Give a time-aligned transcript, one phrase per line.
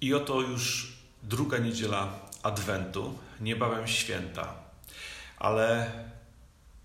[0.00, 2.08] I oto już druga niedziela
[2.42, 4.54] Adwentu, niebawem święta.
[5.38, 5.92] Ale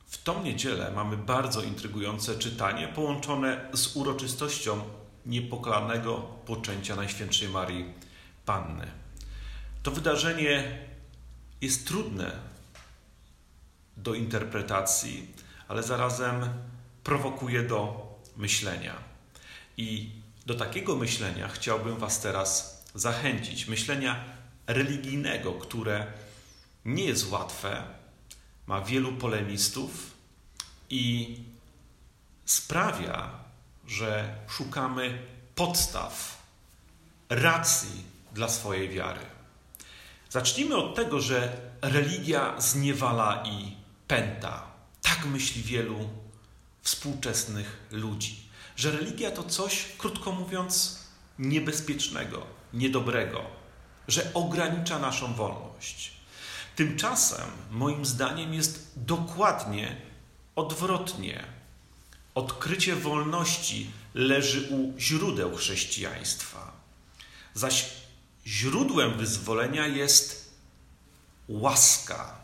[0.07, 4.81] w tą niedzielę mamy bardzo intrygujące czytanie połączone z uroczystością
[5.25, 7.93] niepokalanego poczęcia Najświętszej Marii
[8.45, 8.87] Panny.
[9.83, 10.79] To wydarzenie
[11.61, 12.31] jest trudne
[13.97, 15.27] do interpretacji,
[15.67, 16.49] ale zarazem
[17.03, 18.07] prowokuje do
[18.37, 18.93] myślenia.
[19.77, 20.11] I
[20.45, 23.67] do takiego myślenia chciałbym Was teraz zachęcić.
[23.67, 24.23] Myślenia
[24.67, 26.07] religijnego, które
[26.85, 27.83] nie jest łatwe,
[28.67, 30.11] ma wielu polemistów
[30.89, 31.37] i
[32.45, 33.29] sprawia,
[33.87, 35.21] że szukamy
[35.55, 36.41] podstaw,
[37.29, 38.03] racji
[38.33, 39.25] dla swojej wiary.
[40.29, 43.75] Zacznijmy od tego, że religia zniewala i
[44.07, 44.63] pęta.
[45.01, 46.09] Tak myśli wielu
[46.81, 50.99] współczesnych ludzi że religia to coś, krótko mówiąc,
[51.39, 53.41] niebezpiecznego, niedobrego,
[54.07, 56.11] że ogranicza naszą wolność.
[56.75, 59.95] Tymczasem, moim zdaniem, jest dokładnie
[60.55, 61.43] odwrotnie.
[62.35, 66.71] Odkrycie wolności leży u źródeł chrześcijaństwa,
[67.53, 67.85] zaś
[68.47, 70.53] źródłem wyzwolenia jest
[71.47, 72.35] łaska.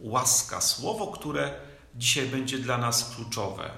[0.00, 1.54] Łaska, słowo, które
[1.94, 3.70] dzisiaj będzie dla nas kluczowe.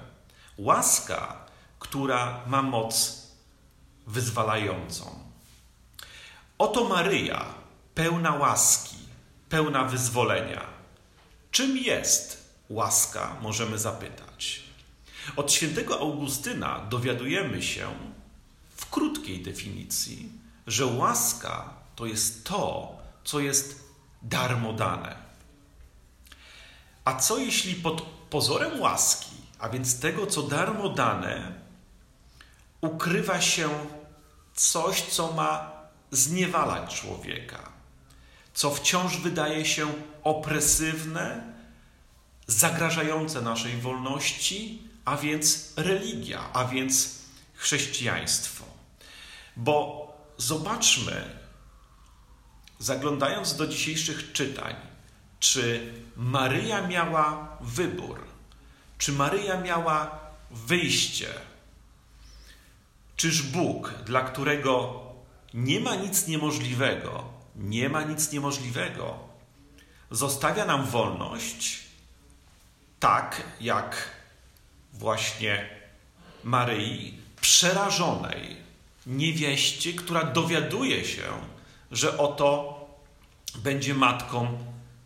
[0.57, 1.43] Łaska
[1.83, 3.21] która ma moc
[4.07, 5.22] wyzwalającą.
[6.63, 7.45] Oto Maryja,
[7.95, 8.95] pełna łaski,
[9.49, 10.61] pełna wyzwolenia.
[11.51, 14.63] Czym jest łaska, możemy zapytać.
[15.35, 17.87] Od świętego Augustyna dowiadujemy się
[18.75, 20.29] w krótkiej definicji,
[20.67, 23.83] że łaska to jest to, co jest
[24.21, 25.15] darmo dane.
[27.05, 31.53] A co jeśli pod pozorem łaski, a więc tego, co darmo dane,
[32.81, 33.69] ukrywa się
[34.55, 35.82] coś, co ma
[36.13, 37.69] zniewalać człowieka,
[38.53, 41.53] co wciąż wydaje się opresywne,
[42.47, 47.15] zagrażające naszej wolności, a więc religia, a więc
[47.53, 48.65] chrześcijaństwo.
[49.55, 51.39] Bo zobaczmy,
[52.79, 54.75] zaglądając do dzisiejszych czytań,
[55.39, 58.23] czy Maryja miała wybór,
[58.97, 60.19] czy Maryja miała
[60.51, 61.27] wyjście
[63.15, 64.99] Czyż Bóg, dla którego
[65.53, 67.23] nie ma nic niemożliwego,
[67.55, 69.19] nie ma nic niemożliwego,
[70.11, 71.79] zostawia nam wolność,
[72.99, 74.09] tak jak
[74.93, 75.69] właśnie
[76.43, 78.55] Maryi, przerażonej
[79.05, 81.23] niewieście, która dowiaduje się,
[81.91, 82.79] że oto
[83.55, 84.57] będzie matką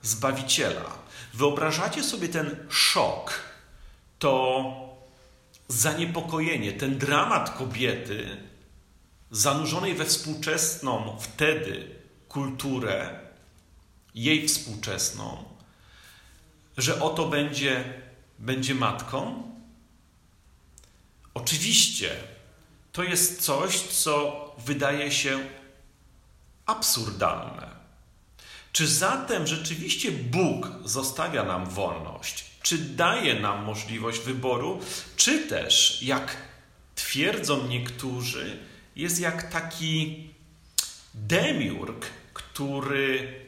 [0.01, 0.97] Zbawiciela.
[1.33, 3.33] Wyobrażacie sobie ten szok,
[4.19, 4.73] to
[5.67, 8.37] zaniepokojenie, ten dramat kobiety
[9.31, 11.95] zanurzonej we współczesną wtedy
[12.29, 13.19] kulturę,
[14.15, 15.43] jej współczesną,
[16.77, 17.93] że oto będzie,
[18.39, 19.43] będzie matką?
[21.33, 22.15] Oczywiście,
[22.91, 25.39] to jest coś, co wydaje się
[26.65, 27.77] absurdalne.
[28.71, 32.45] Czy zatem rzeczywiście Bóg zostawia nam wolność?
[32.61, 34.79] Czy daje nam możliwość wyboru,
[35.15, 36.37] czy też, jak
[36.95, 38.59] twierdzą niektórzy,
[38.97, 40.29] jest jak taki
[41.13, 43.39] demiurg, który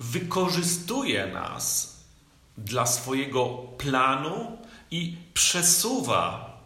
[0.00, 1.96] wykorzystuje nas
[2.58, 3.46] dla swojego
[3.78, 4.58] planu
[4.90, 6.56] i przesuwa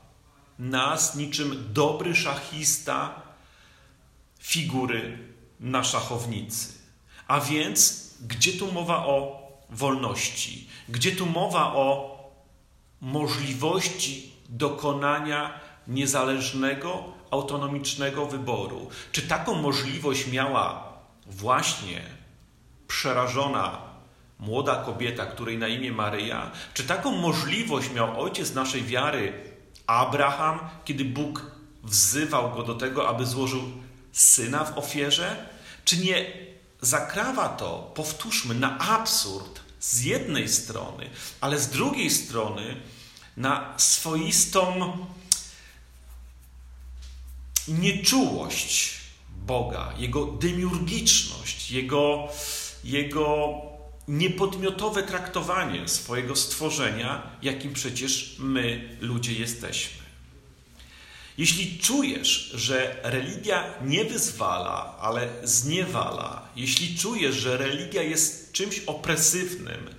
[0.58, 3.22] nas niczym dobry szachista
[4.38, 5.18] figury
[5.60, 6.72] na szachownicy.
[7.26, 9.40] A więc, gdzie tu mowa o
[9.70, 12.18] wolności, gdzie tu mowa o
[13.00, 18.88] możliwości dokonania niezależnego, autonomicznego wyboru.
[19.12, 20.92] Czy taką możliwość miała
[21.26, 22.02] właśnie
[22.88, 23.78] przerażona
[24.38, 26.50] młoda kobieta, której na imię Maryja?
[26.74, 29.32] Czy taką możliwość miał ojciec naszej wiary,
[29.86, 31.50] Abraham, kiedy Bóg
[31.82, 33.62] wzywał go do tego, aby złożył
[34.12, 35.46] syna w ofierze?
[35.84, 36.26] Czy nie
[36.80, 41.10] zakrawa to, powtórzmy, na absurd z jednej strony,
[41.40, 42.76] ale z drugiej strony
[43.36, 44.96] na swoistą
[47.70, 48.90] nieczułość
[49.46, 52.28] Boga, Jego demiurgiczność, Jego,
[52.84, 53.54] jego
[54.08, 60.00] niepodmiotowe traktowanie swojego stworzenia, jakim przecież my, ludzie, jesteśmy.
[61.38, 69.94] Jeśli czujesz, że religia nie wyzwala, ale zniewala, jeśli czujesz, że religia jest czymś opresywnym,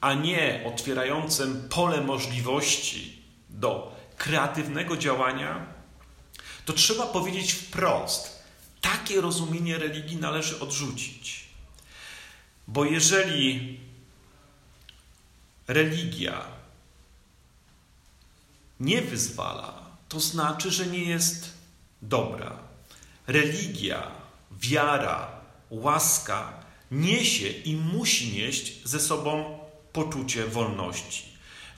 [0.00, 5.73] a nie otwierającym pole możliwości do kreatywnego działania,
[6.64, 8.42] to trzeba powiedzieć wprost:
[8.80, 11.44] Takie rozumienie religii należy odrzucić.
[12.68, 13.80] Bo jeżeli
[15.68, 16.44] religia
[18.80, 21.52] nie wyzwala, to znaczy, że nie jest
[22.02, 22.58] dobra.
[23.26, 24.10] Religia,
[24.50, 25.40] wiara,
[25.70, 29.58] łaska niesie i musi nieść ze sobą
[29.92, 31.24] poczucie wolności.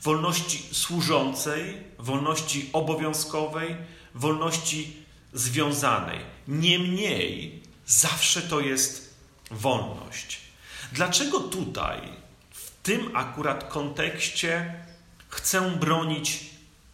[0.03, 3.77] Wolności służącej, wolności obowiązkowej,
[4.17, 4.97] wolności
[5.33, 6.21] związanej.
[6.49, 9.15] Niemniej zawsze to jest
[9.51, 10.41] wolność.
[10.93, 12.01] Dlaczego tutaj,
[12.51, 14.75] w tym akurat kontekście,
[15.29, 16.45] chcę bronić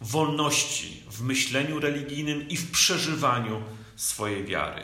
[0.01, 3.61] wolności w myśleniu religijnym i w przeżywaniu
[3.95, 4.81] swojej wiary?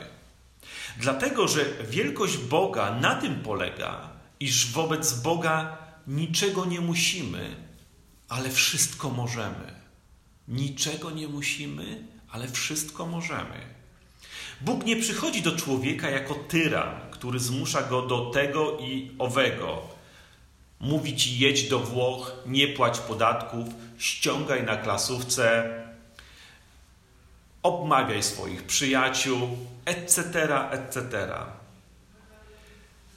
[0.96, 4.10] Dlatego, że wielkość Boga na tym polega,
[4.40, 7.56] iż wobec Boga niczego nie musimy,
[8.28, 9.80] ale wszystko możemy.
[10.48, 13.80] Niczego nie musimy, ale wszystko możemy.
[14.60, 19.82] Bóg nie przychodzi do człowieka jako tyran, który zmusza go do tego i owego.
[20.80, 23.68] Mówi ci jedź do Włoch, nie płać podatków,
[23.98, 25.70] ściągaj na klasówce,
[27.62, 29.48] obmawiaj swoich przyjaciół,
[29.84, 30.24] etc.,
[30.70, 31.28] etc.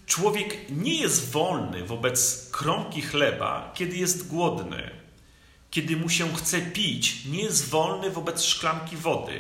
[0.06, 5.03] Człowiek nie jest wolny wobec kromki chleba, kiedy jest głodny.
[5.74, 9.40] Kiedy mu się chce pić, nie jest wolny wobec szklanki wody.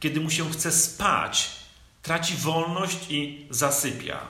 [0.00, 1.50] Kiedy mu się chce spać,
[2.02, 4.20] traci wolność i zasypia.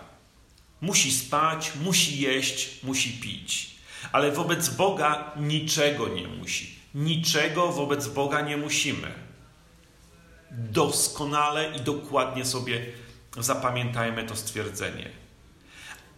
[0.80, 3.70] Musi spać, musi jeść, musi pić.
[4.12, 6.78] Ale wobec Boga niczego nie musi.
[6.94, 9.14] Niczego wobec Boga nie musimy.
[10.50, 12.86] Doskonale i dokładnie sobie
[13.38, 15.10] zapamiętajmy to stwierdzenie.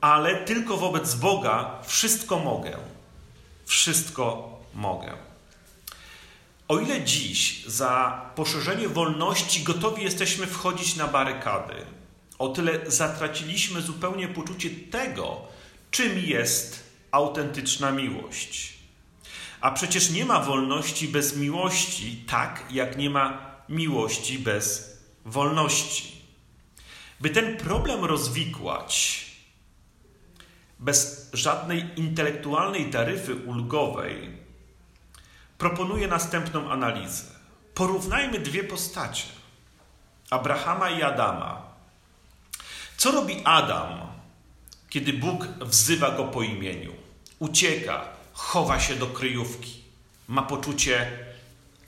[0.00, 2.78] Ale tylko wobec Boga wszystko mogę.
[3.66, 5.12] Wszystko mogę.
[6.68, 11.74] O ile dziś za poszerzenie wolności gotowi jesteśmy wchodzić na barykady,
[12.38, 15.40] o tyle zatraciliśmy zupełnie poczucie tego,
[15.90, 18.72] czym jest autentyczna miłość.
[19.60, 26.12] A przecież nie ma wolności bez miłości, tak jak nie ma miłości bez wolności.
[27.20, 29.22] By ten problem rozwikłać
[30.78, 34.41] bez żadnej intelektualnej taryfy ulgowej,
[35.62, 37.24] proponuję następną analizę.
[37.74, 39.24] Porównajmy dwie postacie:
[40.30, 41.62] Abrahama i Adama.
[42.96, 44.00] Co robi Adam,
[44.90, 46.92] kiedy Bóg wzywa go po imieniu?
[47.38, 49.82] Ucieka, chowa się do kryjówki,
[50.28, 51.18] ma poczucie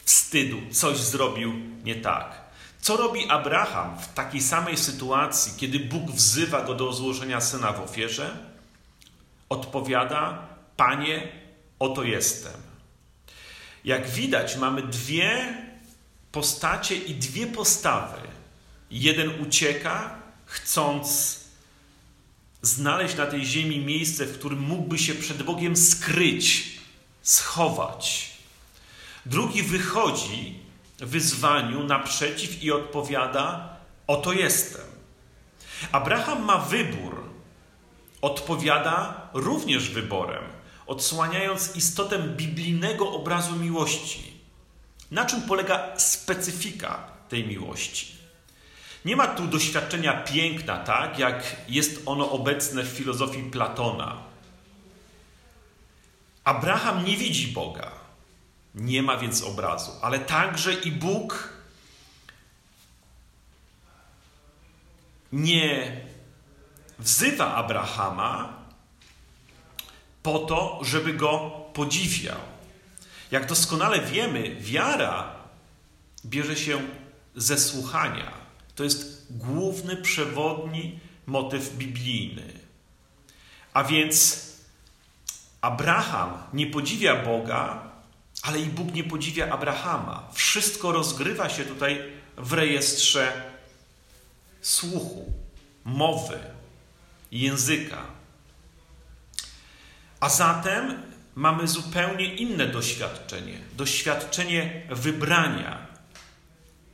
[0.05, 1.53] wstydu, coś zrobił
[1.85, 2.41] nie tak.
[2.81, 7.81] Co robi Abraham w takiej samej sytuacji, kiedy Bóg wzywa go do złożenia syna w
[7.81, 8.37] ofierze?
[9.49, 10.47] Odpowiada:
[10.77, 11.32] Panie,
[11.79, 12.74] oto jestem.
[13.84, 15.56] Jak widać, mamy dwie
[16.32, 18.20] postacie i dwie postawy.
[18.90, 21.40] Jeden ucieka, chcąc
[22.62, 26.78] znaleźć na tej ziemi miejsce, w którym mógłby się przed Bogiem skryć,
[27.22, 28.31] schować.
[29.26, 30.58] Drugi wychodzi
[30.98, 33.76] wyzwaniu naprzeciw i odpowiada:
[34.06, 34.86] Oto jestem.
[35.92, 37.25] Abraham ma wybór.
[38.20, 40.42] Odpowiada również wyborem
[40.86, 44.34] odsłaniając istotę biblijnego obrazu miłości.
[45.10, 48.14] Na czym polega specyfika tej miłości?
[49.04, 54.22] Nie ma tu doświadczenia piękna, tak jak jest ono obecne w filozofii Platona.
[56.44, 57.91] Abraham nie widzi Boga,
[58.74, 61.48] nie ma więc obrazu, ale także i Bóg
[65.32, 65.96] nie
[66.98, 68.64] wzywa Abrahama
[70.24, 72.40] po to, żeby go podziwiał.
[73.31, 75.34] Jak doskonale wiemy, wiara
[76.26, 76.82] bierze się
[77.36, 78.32] ze słuchania.
[78.74, 82.52] To jest główny, przewodni motyw biblijny.
[83.74, 84.46] A więc
[85.60, 87.90] Abraham nie podziwia Boga,
[88.43, 90.28] ale i Bóg nie podziwia Abrahama.
[90.32, 93.32] Wszystko rozgrywa się tutaj w rejestrze
[94.60, 95.32] słuchu,
[95.84, 96.38] mowy,
[97.32, 98.23] języka.
[100.24, 101.02] A zatem
[101.34, 105.86] mamy zupełnie inne doświadczenie doświadczenie wybrania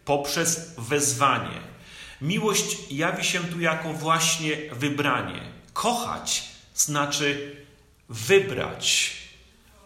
[0.04, 1.60] poprzez wezwanie.
[2.20, 5.40] Miłość jawi się tu jako właśnie wybranie.
[5.72, 6.42] Kochać
[6.74, 7.56] znaczy
[8.08, 9.12] wybrać,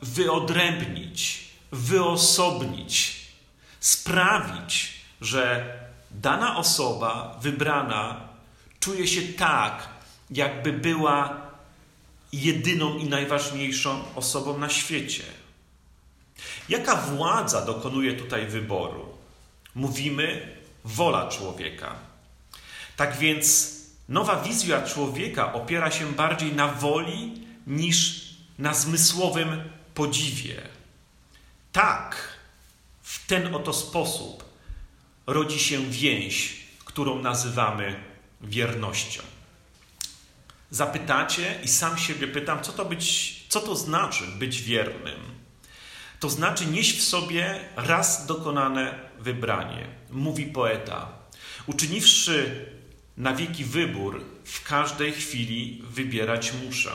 [0.03, 3.21] wyodrębnić, wyosobnić,
[3.81, 5.75] sprawić, że
[6.11, 8.29] dana osoba wybrana
[8.81, 9.89] czuje się tak,
[10.31, 11.45] jakby była
[12.43, 15.25] jedyną i najważniejszą osobą na świecie.
[16.69, 19.19] Jaka władza dokonuje tutaj wyboru?
[19.75, 21.95] Mówimy wola człowieka.
[22.97, 23.75] Tak więc
[24.09, 28.25] nowa wizja człowieka opiera się bardziej na woli niż
[28.59, 29.63] na zmysłowym
[29.95, 30.63] podziwie.
[31.73, 32.39] Tak,
[33.03, 34.45] w ten oto sposób
[35.27, 38.01] rodzi się więź, którą nazywamy
[38.41, 39.23] wiernością.
[40.75, 45.21] Zapytacie i sam siebie pytam, co to, być, co to znaczy być wiernym?
[46.21, 51.09] To znaczy nieść w sobie raz dokonane wybranie, mówi poeta.
[51.67, 52.67] Uczyniwszy
[53.17, 56.91] na wieki wybór, w każdej chwili wybierać muszę.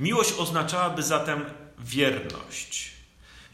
[0.00, 1.44] Miłość oznaczałaby zatem
[1.78, 2.90] wierność.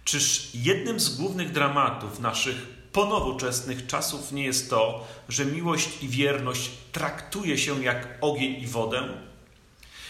[0.04, 6.70] Czyż jednym z głównych dramatów naszych ponowoczesnych czasów nie jest to, że miłość i wierność
[6.92, 9.08] traktuje się jak ogień i wodę?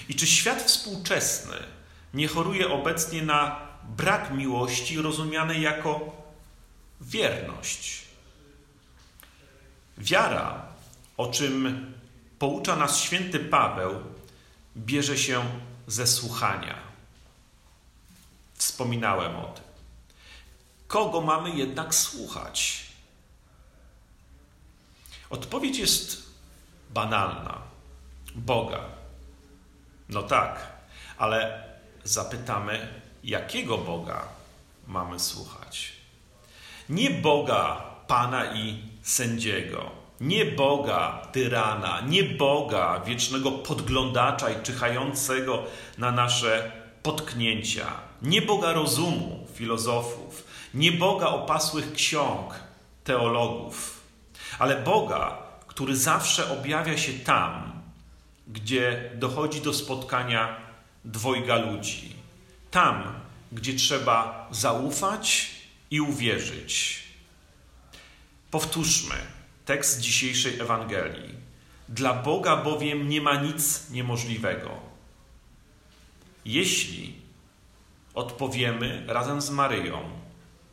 [0.09, 1.57] I czy świat współczesny
[2.15, 3.61] nie choruje obecnie na
[3.97, 6.17] brak miłości rozumianej jako
[7.01, 8.03] wierność?
[9.99, 10.67] Wiara,
[11.17, 11.87] o czym
[12.39, 13.95] poucza nas święty Paweł,
[14.77, 15.45] bierze się
[15.87, 16.79] ze słuchania.
[18.55, 19.72] Wspominałem o tym.
[20.93, 22.85] Kogo mamy jednak słuchać?
[25.31, 26.23] Odpowiedź jest
[26.91, 27.59] banalna.
[28.35, 28.81] Boga.
[30.09, 30.73] No tak,
[31.19, 31.65] ale
[32.05, 32.89] zapytamy,
[33.25, 34.29] jakiego Boga
[34.87, 35.93] mamy słuchać?
[36.89, 45.63] Nie Boga Pana i sędziego, nie Boga tyrana, nie Boga wiecznego podglądacza i czyhającego
[45.99, 46.73] na nasze
[47.03, 47.87] potknięcia,
[48.23, 52.55] nie Boga rozumu filozofów, nie Boga opasłych ksiąg
[53.05, 54.01] teologów,
[54.59, 57.83] ale Boga, który zawsze objawia się tam,
[58.49, 60.57] gdzie dochodzi do spotkania
[61.05, 62.17] dwojga ludzi.
[62.71, 63.21] Tam,
[63.53, 65.51] gdzie trzeba zaufać
[65.91, 67.03] i uwierzyć.
[68.51, 69.15] Powtórzmy
[69.65, 71.35] tekst dzisiejszej Ewangelii.
[71.89, 74.71] Dla Boga bowiem nie ma nic niemożliwego.
[76.45, 77.15] Jeśli
[78.15, 80.11] odpowiemy razem z Maryją,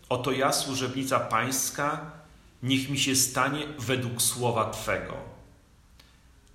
[0.10, 2.12] oto ja, służebnica Pańska,
[2.63, 5.13] niech mi się stanie według słowa Twego.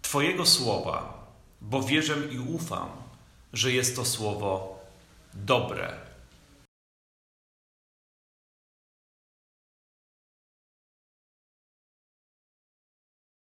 [0.03, 1.27] Twojego słowa,
[1.61, 2.89] bo wierzę i ufam,
[3.53, 4.79] że jest to słowo
[5.35, 6.04] dobre